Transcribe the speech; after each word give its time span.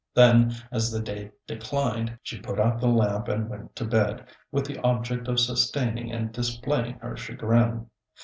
Then, 0.15 0.55
as 0.71 0.91
the 0.91 0.99
day 0.99 1.31
declined, 1.45 2.17
she 2.23 2.39
put 2.41 2.59
out 2.59 2.81
the 2.81 2.87
lamp 2.87 3.27
and 3.27 3.47
went 3.47 3.75
to 3.75 3.85
bed, 3.85 4.25
with 4.51 4.65
the 4.65 4.79
object 4.79 5.27
of 5.27 5.39
sustaining 5.39 6.11
and 6.11 6.31
displaying 6.31 6.97
her 6.97 7.15
chagrin. 7.15 7.85